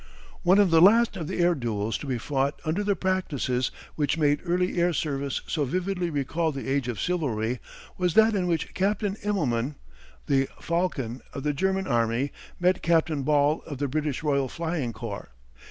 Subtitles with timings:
[0.41, 4.17] One of the last of the air duels to be fought under the practices which
[4.17, 7.59] made early air service so vividly recall the age of chivalry,
[7.99, 9.75] was that in which Captain Immelman,
[10.25, 15.29] "The Falcon," of the German army, met Captain Ball of the British Royal Flying Corps.